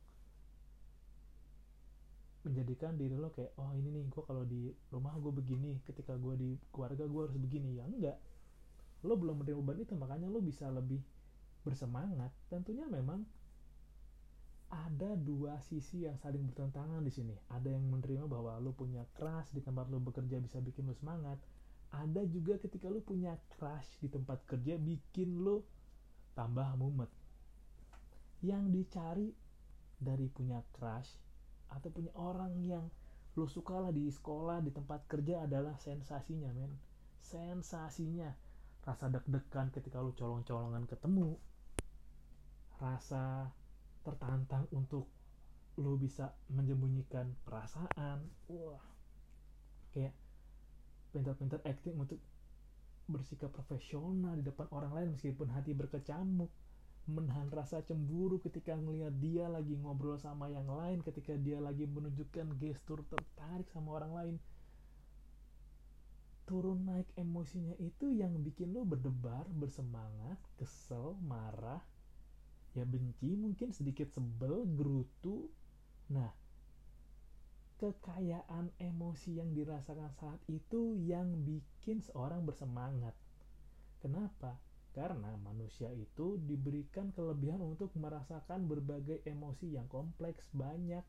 menjadikan 2.45 2.93
diri 2.93 3.17
lo 3.17 3.33
kayak 3.33 3.57
oh 3.57 3.73
ini 3.73 3.89
nih 3.89 4.05
gue 4.05 4.21
kalau 4.21 4.45
di 4.45 4.69
rumah 4.93 5.17
gue 5.17 5.33
begini 5.33 5.81
ketika 5.81 6.13
gue 6.13 6.37
di 6.37 6.49
keluarga 6.69 7.09
gue 7.09 7.21
harus 7.25 7.37
begini. 7.41 7.81
Ya 7.81 7.89
enggak. 7.89 8.21
Lo 9.01 9.17
belum 9.17 9.41
menerima 9.41 9.57
beban 9.65 9.81
itu 9.81 9.97
makanya 9.97 10.29
lo 10.29 10.45
bisa 10.45 10.69
lebih 10.69 11.01
bersemangat. 11.65 12.29
Tentunya 12.53 12.85
memang 12.85 13.25
ada 14.69 15.17
dua 15.17 15.57
sisi 15.65 16.05
yang 16.05 16.21
saling 16.21 16.45
bertentangan 16.45 17.01
di 17.01 17.09
sini. 17.09 17.33
Ada 17.49 17.73
yang 17.73 17.89
menerima 17.89 18.29
bahwa 18.29 18.61
lo 18.61 18.77
punya 18.77 19.01
keras 19.17 19.49
di 19.49 19.65
tempat 19.65 19.89
lo 19.89 19.97
bekerja 19.97 20.37
bisa 20.37 20.61
bikin 20.61 20.85
lo 20.85 20.93
semangat. 20.93 21.41
Ada 21.89 22.29
juga 22.29 22.61
ketika 22.61 22.93
lo 22.93 23.01
punya 23.01 23.33
crush 23.57 23.97
di 24.05 24.09
tempat 24.13 24.45
kerja 24.45 24.77
bikin 24.77 25.41
lo 25.41 25.65
tambah 26.37 26.77
mumet 26.77 27.24
yang 28.45 28.69
dicari 28.69 29.33
dari 29.97 30.29
punya 30.29 30.61
crush 30.69 31.09
atau 31.73 31.89
punya 31.89 32.13
orang 32.13 32.53
yang 32.61 32.85
lo 33.35 33.49
suka 33.49 33.81
lah 33.81 33.91
di 33.91 34.07
sekolah 34.07 34.61
di 34.61 34.71
tempat 34.71 35.09
kerja 35.09 35.43
adalah 35.43 35.75
sensasinya 35.81 36.53
men. 36.53 36.71
Sensasinya. 37.19 38.29
Rasa 38.85 39.09
deg-degan 39.09 39.73
ketika 39.73 39.97
lo 39.99 40.13
colong-colongan 40.13 40.85
ketemu. 40.85 41.35
Rasa 42.77 43.49
tertantang 44.05 44.69
untuk 44.71 45.09
lo 45.81 45.97
bisa 45.99 46.31
menyembunyikan 46.53 47.33
perasaan. 47.43 48.23
Wah. 48.47 48.85
Kayak 49.91 50.13
pintar-pintar 51.11 51.59
acting 51.65 51.97
untuk 51.97 52.21
bersikap 53.09 53.51
profesional 53.51 54.33
di 54.37 54.43
depan 54.45 54.65
orang 54.73 54.91
lain 54.95 55.09
meskipun 55.13 55.51
hati 55.53 55.77
berkecamuk 55.77 56.49
menahan 57.05 57.53
rasa 57.53 57.85
cemburu 57.85 58.41
ketika 58.41 58.73
ngelihat 58.73 59.13
dia 59.21 59.45
lagi 59.45 59.77
ngobrol 59.77 60.17
sama 60.17 60.49
yang 60.49 60.65
lain 60.65 61.05
ketika 61.05 61.37
dia 61.37 61.61
lagi 61.61 61.85
menunjukkan 61.85 62.57
gestur 62.57 63.05
tertarik 63.05 63.69
sama 63.69 64.01
orang 64.01 64.11
lain. 64.13 64.35
Turun 66.49 66.85
naik 66.85 67.09
emosinya 67.17 67.73
itu 67.77 68.09
yang 68.13 68.37
bikin 68.41 68.73
lo 68.73 68.85
berdebar 68.85 69.49
bersemangat 69.53 70.37
kesel 70.57 71.17
marah 71.21 71.81
ya 72.77 72.85
benci 72.85 73.37
mungkin 73.37 73.69
sedikit 73.69 74.09
sebel 74.09 74.65
gerutu. 74.73 75.49
Nah 76.09 76.33
kekayaan 77.75 78.73
emosi 78.81 79.37
yang 79.37 79.53
dirasakan 79.53 80.09
saat 80.17 80.41
itu 80.49 80.97
yang 80.97 81.45
bikin 81.45 82.01
seorang 82.01 82.41
bersemangat. 82.41 83.13
Kenapa 84.01 84.64
karena 84.95 85.35
manusia 85.43 85.91
itu 85.91 86.39
diberikan 86.39 87.11
kelebihan 87.11 87.59
untuk 87.59 87.91
merasakan 87.99 88.71
berbagai 88.71 89.19
emosi 89.27 89.75
yang 89.75 89.91
kompleks, 89.91 90.47
banyak, 90.55 91.03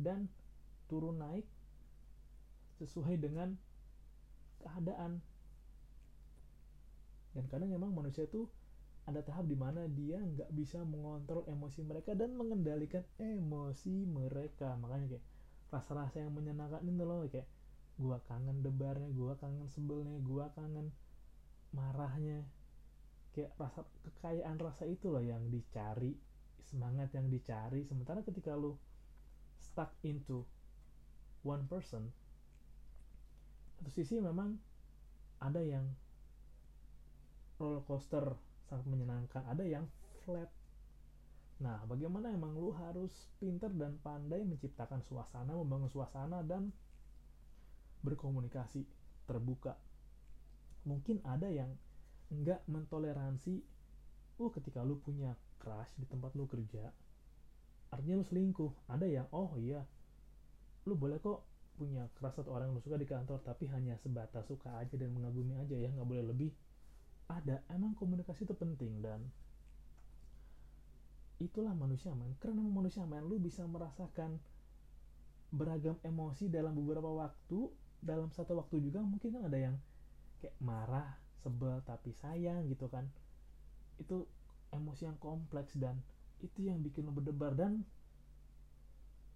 dan 0.00 0.32
turun 0.88 1.20
naik 1.20 1.44
sesuai 2.80 3.20
dengan 3.20 3.60
keadaan. 4.64 5.20
Dan 7.36 7.44
kadang 7.52 7.76
memang 7.76 7.92
manusia 7.92 8.24
itu 8.24 8.48
ada 9.04 9.20
tahap 9.20 9.44
di 9.44 9.58
mana 9.58 9.84
dia 9.84 10.16
nggak 10.16 10.48
bisa 10.56 10.80
mengontrol 10.80 11.44
emosi 11.44 11.84
mereka 11.84 12.16
dan 12.16 12.32
mengendalikan 12.40 13.04
emosi 13.20 14.08
mereka. 14.08 14.72
Makanya 14.80 15.12
kayak 15.12 15.24
rasa-rasa 15.68 16.24
yang 16.24 16.32
menyenangkan 16.32 16.80
itu 16.88 17.04
loh 17.04 17.28
kayak 17.28 17.44
gua 18.00 18.18
kangen 18.24 18.64
debarnya, 18.64 19.12
gua 19.12 19.36
kangen 19.36 19.68
sebelnya, 19.68 20.16
gua 20.24 20.48
kangen 20.56 20.88
marahnya, 21.76 22.46
kayak 23.34 23.52
rasa 23.58 23.82
kekayaan 24.06 24.56
rasa 24.62 24.86
itu 24.86 25.10
loh 25.10 25.22
yang 25.22 25.50
dicari 25.50 26.14
semangat 26.64 27.12
yang 27.12 27.28
dicari. 27.28 27.84
Sementara 27.84 28.24
ketika 28.24 28.56
lu 28.56 28.78
stuck 29.60 29.92
into 30.06 30.46
one 31.44 31.66
person 31.68 32.08
satu 33.84 33.90
sisi 34.00 34.16
memang 34.16 34.56
ada 35.44 35.60
yang 35.60 35.84
roller 37.60 37.84
coaster 37.84 38.32
sangat 38.64 38.88
menyenangkan 38.88 39.44
ada 39.44 39.60
yang 39.60 39.84
flat. 40.24 40.48
Nah 41.60 41.84
bagaimana 41.84 42.32
emang 42.32 42.56
lu 42.56 42.72
harus 42.72 43.12
pinter 43.36 43.68
dan 43.76 44.00
pandai 44.00 44.40
menciptakan 44.40 45.04
suasana 45.04 45.52
membangun 45.52 45.92
suasana 45.92 46.40
dan 46.40 46.72
berkomunikasi 48.00 48.88
terbuka? 49.28 49.76
Mungkin 50.88 51.20
ada 51.28 51.52
yang 51.52 51.68
nggak 52.32 52.64
mentoleransi 52.70 53.60
oh 54.40 54.50
ketika 54.50 54.80
lu 54.80 54.98
punya 55.00 55.36
crush 55.60 55.92
di 55.96 56.06
tempat 56.08 56.32
lu 56.36 56.48
kerja 56.48 56.92
artinya 57.94 58.18
lu 58.18 58.26
selingkuh. 58.26 58.90
Ada 58.90 59.06
yang 59.06 59.26
oh 59.30 59.54
iya 59.54 59.86
lu 60.84 60.98
boleh 60.98 61.16
kok 61.22 61.46
punya 61.78 62.10
crush 62.18 62.42
atau 62.42 62.52
orang 62.52 62.70
yang 62.70 62.76
lu 62.76 62.82
suka 62.84 62.98
di 63.00 63.08
kantor 63.08 63.40
tapi 63.40 63.70
hanya 63.70 63.96
sebatas 63.96 64.44
suka 64.50 64.74
aja 64.76 64.94
dan 64.98 65.14
mengagumi 65.14 65.56
aja 65.56 65.78
ya 65.78 65.88
nggak 65.94 66.06
boleh 66.06 66.24
lebih. 66.26 66.52
Ada 67.30 67.62
emang 67.72 67.96
komunikasi 67.96 68.44
itu 68.44 68.52
penting 68.52 69.00
dan 69.00 69.22
itulah 71.42 71.74
manusia 71.74 72.14
man 72.14 72.30
karena 72.38 72.62
manusia 72.62 73.02
man 73.06 73.26
lu 73.26 73.42
bisa 73.42 73.66
merasakan 73.66 74.38
beragam 75.50 75.98
emosi 76.06 76.46
dalam 76.46 76.78
beberapa 76.78 77.10
waktu 77.10 77.70
dalam 77.98 78.30
satu 78.30 78.54
waktu 78.54 78.78
juga 78.90 79.02
mungkin 79.02 79.42
ada 79.42 79.58
yang 79.58 79.76
kayak 80.38 80.54
marah 80.62 81.23
sebel 81.44 81.84
tapi 81.84 82.16
sayang 82.16 82.64
gitu 82.72 82.88
kan. 82.88 83.04
Itu 84.00 84.24
emosi 84.72 85.04
yang 85.04 85.20
kompleks 85.20 85.76
dan 85.76 86.00
itu 86.40 86.66
yang 86.66 86.80
bikin 86.80 87.04
lo 87.04 87.12
berdebar 87.14 87.52
dan 87.54 87.84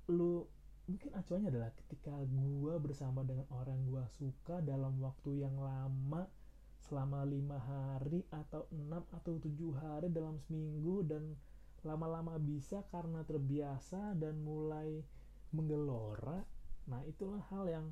lu 0.09 0.45
mungkin 0.89 1.13
acuannya 1.13 1.53
adalah 1.53 1.71
ketika 1.85 2.17
gua 2.33 2.81
bersama 2.81 3.21
dengan 3.23 3.45
orang 3.53 3.77
gua 3.87 4.09
suka 4.17 4.65
dalam 4.65 4.97
waktu 5.05 5.45
yang 5.45 5.55
lama 5.61 6.25
selama 6.89 7.29
lima 7.29 7.61
hari 7.61 8.25
atau 8.33 8.65
enam 8.73 9.05
atau 9.13 9.37
tujuh 9.37 9.77
hari 9.77 10.09
dalam 10.09 10.41
seminggu 10.49 11.05
dan 11.05 11.37
lama-lama 11.85 12.41
bisa 12.41 12.81
karena 12.89 13.21
terbiasa 13.29 14.17
dan 14.17 14.41
mulai 14.41 15.05
menggelora 15.53 16.43
nah 16.89 17.05
itulah 17.05 17.45
hal 17.53 17.69
yang 17.69 17.87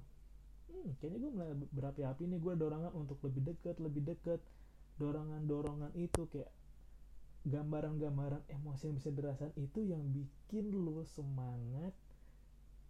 hmm, 0.70 0.98
kayaknya 0.98 1.18
gue 1.22 1.32
mulai 1.32 1.52
berapi-api 1.72 2.22
nih 2.28 2.40
gue 2.40 2.54
dorongan 2.58 2.92
untuk 2.94 3.18
lebih 3.26 3.54
deket 3.54 3.76
lebih 3.78 4.02
deket. 4.06 4.40
Dorongan-dorongan 4.96 5.92
itu 5.92 6.24
kayak 6.32 6.48
gambaran-gambaran 7.46 8.42
emosi 8.50 8.90
yang 8.90 8.96
bisa 8.98 9.10
dirasakan 9.12 9.54
itu 9.60 9.86
yang 9.86 10.02
bikin 10.10 10.72
lo 10.72 11.06
semangat 11.06 11.94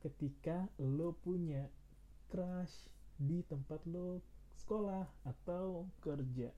ketika 0.00 0.70
lo 0.80 1.12
punya 1.18 1.68
crush 2.30 2.88
di 3.20 3.42
tempat 3.44 3.82
lo 3.84 4.24
sekolah 4.62 5.04
atau 5.28 5.90
kerja. 6.00 6.54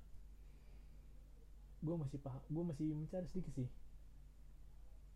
Gue 1.83 1.97
masih 1.97 2.19
paham 2.23 2.43
gue 2.47 2.65
masih 2.71 2.85
mencari 2.95 3.27
sedikit 3.27 3.57
sih. 3.57 3.71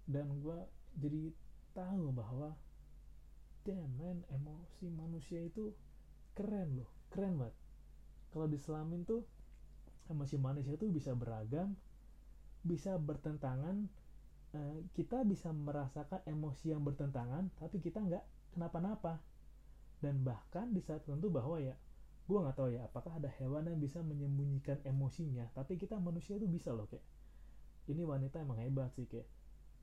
Dan 0.09 0.43
gue 0.43 0.59
jadi 0.99 1.31
tahu 1.77 2.11
bahwa 2.11 2.57
damn 3.63 3.95
man 3.95 4.27
emosi 4.35 4.91
manusia 4.91 5.39
itu 5.47 5.71
keren 6.33 6.81
loh 6.81 6.91
keren 7.13 7.37
banget. 7.37 7.57
Kalau 8.33 8.49
diselamin 8.49 9.05
tuh 9.05 9.23
emosi 10.09 10.41
manusia 10.41 10.75
tuh 10.81 10.89
bisa 10.89 11.13
beragam 11.13 11.77
bisa 12.63 12.95
bertentangan 12.97 13.91
uh, 14.55 14.79
kita 14.95 15.27
bisa 15.27 15.51
merasakan 15.51 16.23
emosi 16.25 16.73
yang 16.73 16.83
bertentangan 16.83 17.53
tapi 17.61 17.83
kita 17.85 18.01
nggak 18.01 18.25
kenapa-napa. 18.57 19.21
Dan 20.03 20.27
bahkan 20.27 20.75
di 20.75 20.83
saat 20.83 21.07
tertentu 21.07 21.31
bahwa 21.31 21.63
ya 21.63 21.77
gue 22.23 22.39
nggak 22.39 22.57
tahu 22.57 22.71
ya 22.75 22.87
apakah 22.87 23.19
ada 23.19 23.29
hewan 23.39 23.67
yang 23.67 23.79
bisa 23.83 23.99
menyembunyikan 24.01 24.79
emosinya 24.87 25.51
tapi 25.53 25.75
kita 25.75 25.99
manusia 25.99 26.39
itu 26.41 26.49
bisa 26.49 26.73
loh 26.73 26.89
kayak. 26.89 27.05
Ini 27.91 28.03
wanita 28.07 28.41
emang 28.41 28.63
hebat 28.63 28.95
sih 28.95 29.05
kayak. 29.11 29.29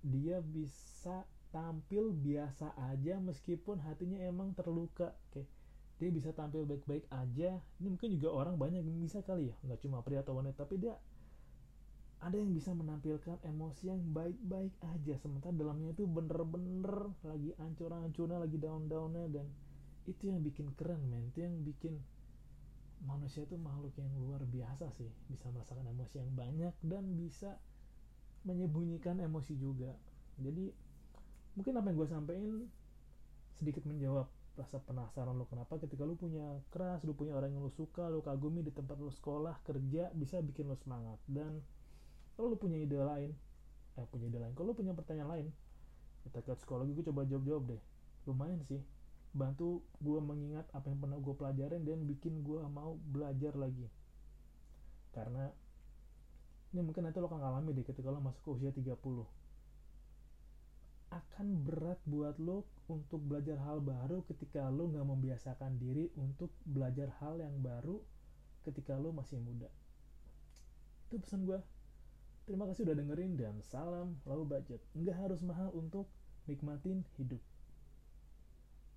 Dia 0.01 0.39
bisa 0.39 1.27
tampil 1.51 2.15
biasa 2.15 2.73
aja 2.89 3.19
meskipun 3.19 3.83
hatinya 3.83 4.23
emang 4.23 4.55
terluka 4.55 5.11
kayak 5.35 5.49
dia 5.99 6.09
bisa 6.15 6.31
tampil 6.31 6.63
baik-baik 6.63 7.05
aja. 7.11 7.59
Ini 7.83 7.87
mungkin 7.91 8.15
juga 8.15 8.31
orang 8.31 8.55
banyak 8.55 8.87
yang 8.87 8.99
bisa 9.03 9.19
kali 9.19 9.51
ya. 9.51 9.55
Nggak 9.67 9.83
cuma 9.83 9.99
pria 9.99 10.23
atau 10.23 10.39
wanita 10.39 10.63
tapi 10.63 10.79
dia 10.79 10.95
ada 12.19 12.35
yang 12.35 12.51
bisa 12.51 12.75
menampilkan 12.75 13.39
emosi 13.43 13.91
yang 13.91 14.01
baik-baik 14.15 14.75
aja. 14.95 15.15
Sementara 15.19 15.51
dalamnya 15.55 15.91
itu 15.91 16.07
bener-bener 16.07 17.11
lagi 17.23 17.51
ancur-ancurnya 17.59 18.39
lagi 18.39 18.57
down-downnya 18.59 19.27
dan 19.27 19.45
itu 20.07 20.31
yang 20.31 20.39
bikin 20.39 20.71
keren 20.79 21.03
men. 21.07 21.27
Itu 21.35 21.43
yang 21.43 21.59
bikin 21.63 21.99
manusia 23.03 23.43
itu 23.43 23.55
makhluk 23.55 23.95
yang 23.99 24.11
luar 24.19 24.43
biasa 24.47 24.91
sih. 24.95 25.11
Bisa 25.27 25.51
merasakan 25.51 25.83
emosi 25.83 26.15
yang 26.19 26.31
banyak 26.31 26.75
dan 26.83 27.03
bisa 27.15 27.59
menyembunyikan 28.47 29.19
emosi 29.19 29.55
juga. 29.59 29.95
Jadi 30.39 30.71
mungkin 31.59 31.75
apa 31.75 31.91
yang 31.91 31.97
gue 31.99 32.07
sampaikan 32.07 32.51
sedikit 33.55 33.83
menjawab 33.83 34.31
rasa 34.59 34.83
penasaran 34.83 35.31
lo 35.39 35.47
kenapa 35.47 35.79
ketika 35.79 36.03
lo 36.03 36.19
punya 36.19 36.59
keras 36.67 36.99
lo 37.07 37.15
punya 37.15 37.31
orang 37.31 37.55
yang 37.55 37.63
lo 37.63 37.71
suka 37.71 38.11
lo 38.11 38.19
kagumi 38.19 38.59
di 38.59 38.75
tempat 38.75 38.99
lo 38.99 39.07
sekolah 39.07 39.63
kerja 39.63 40.11
bisa 40.11 40.43
bikin 40.43 40.67
lo 40.67 40.75
semangat. 40.75 41.17
Dan 41.23 41.63
kalau 42.35 42.51
lo 42.51 42.57
punya 42.59 42.75
ide 42.75 42.99
lain 42.99 43.31
eh 43.95 44.05
punya 44.11 44.27
ide 44.27 44.39
lain 44.43 44.53
kalau 44.53 44.71
lo 44.71 44.75
punya 44.75 44.91
pertanyaan 44.91 45.31
lain 45.31 45.47
kita 46.27 46.43
ke 46.43 46.51
psikologi 46.59 46.91
gue 46.91 47.05
coba 47.07 47.23
jawab 47.23 47.43
jawab 47.47 47.63
deh. 47.71 47.81
Lumayan 48.27 48.59
sih. 48.67 48.83
Bantu 49.31 49.85
gue 50.03 50.19
mengingat 50.19 50.67
apa 50.75 50.91
yang 50.91 50.99
pernah 50.99 51.17
gue 51.21 51.33
pelajarin 51.37 51.81
dan 51.87 52.03
bikin 52.03 52.43
gue 52.43 52.59
mau 52.67 52.99
belajar 52.99 53.55
lagi. 53.55 53.87
Karena 55.15 55.47
ini 56.75 56.85
mungkin 56.85 57.07
nanti 57.07 57.17
lo 57.17 57.31
akan 57.31 57.39
ngalami 57.41 57.71
deh 57.73 57.85
ketika 57.87 58.11
lo 58.11 58.21
masuk 58.21 58.41
ke 58.45 58.49
usia 58.61 58.71
30 58.75 58.93
akan 61.09 61.47
berat 61.65 61.97
buat 62.05 62.37
lo 62.37 62.69
untuk 62.89 63.21
belajar 63.21 63.61
hal 63.61 63.79
baru 63.79 64.25
ketika 64.25 64.65
lo 64.67 64.89
nggak 64.89 65.05
membiasakan 65.05 65.77
diri 65.77 66.09
untuk 66.17 66.49
belajar 66.65 67.13
hal 67.21 67.37
yang 67.37 67.61
baru 67.61 68.01
ketika 68.65 68.97
lo 68.97 69.13
masih 69.13 69.37
muda. 69.39 69.69
Itu 71.07 71.21
pesan 71.21 71.45
gue 71.45 71.61
terima 72.49 72.65
kasih 72.65 72.89
udah 72.89 72.97
dengerin 72.97 73.37
dan 73.37 73.61
salam 73.61 74.17
low 74.25 74.41
budget. 74.41 74.81
Nggak 74.97 75.17
harus 75.21 75.45
mahal 75.45 75.69
untuk 75.77 76.09
nikmatin 76.49 77.05
hidup 77.21 77.39